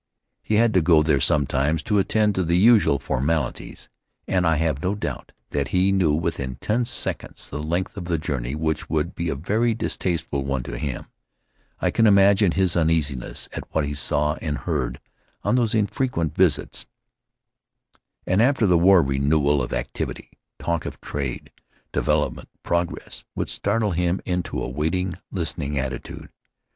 He 0.41 0.55
had 0.55 0.73
to 0.73 0.81
go 0.81 1.03
there 1.03 1.19
sometimes 1.19 1.83
to 1.83 1.99
attend 1.99 2.33
to 2.33 2.43
the 2.43 2.57
usual 2.57 2.97
formalities, 2.97 3.87
and 4.27 4.47
I 4.47 4.55
have 4.55 4.81
no 4.81 4.95
doubt 4.95 5.31
that 5.51 5.67
he 5.67 5.91
knew 5.91 6.11
within 6.15 6.55
ten 6.55 6.85
seconds 6.85 7.47
the 7.47 7.61
length 7.61 7.95
of 7.95 8.05
the 8.05 8.17
journey 8.17 8.55
which 8.55 8.89
would 8.89 9.13
be 9.13 9.29
a 9.29 9.35
very 9.35 9.75
distasteful 9.75 10.43
one 10.43 10.63
to 10.63 10.79
him. 10.79 11.05
I 11.79 11.91
can 11.91 12.07
imagine 12.07 12.53
his 12.53 12.75
uneasiness 12.75 13.47
at 13.51 13.67
what 13.75 13.85
he 13.85 13.93
saw 13.93 14.37
and 14.41 14.57
heard 14.57 14.97
on 14.97 14.97
3 14.97 14.97
Faery 14.97 15.01
Lands 15.03 15.03
of 15.03 15.07
the 15.11 15.29
South 15.29 15.51
Seas 15.51 15.55
those 15.57 15.79
infrequent 15.79 16.35
visits. 16.35 16.85
An 18.25 18.41
after 18.41 18.65
the 18.65 18.79
war 18.79 19.03
renewal 19.03 19.61
of 19.61 19.71
activity, 19.71 20.31
talk 20.57 20.87
of 20.87 20.99
trade, 20.99 21.51
development, 21.93 22.49
progress, 22.63 23.23
would 23.35 23.49
startle 23.49 23.91
him 23.91 24.19
into 24.25 24.59
a 24.63 24.67
waiting, 24.67 25.17
listening 25.29 25.77
attitude. 25.77 26.29